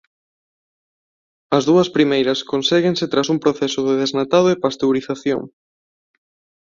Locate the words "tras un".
3.11-3.37